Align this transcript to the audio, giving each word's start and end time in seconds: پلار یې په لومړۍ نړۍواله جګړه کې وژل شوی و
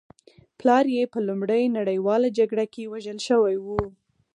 پلار 0.59 0.85
یې 0.95 1.03
په 1.13 1.19
لومړۍ 1.27 1.63
نړۍواله 1.77 2.27
جګړه 2.37 2.65
کې 2.73 2.89
وژل 2.93 3.17
شوی 3.27 3.55
و 3.61 3.67